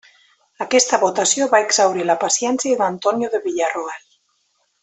[0.63, 4.05] Aquesta votació va exhaurir la paciència d'Antonio de Villarroel.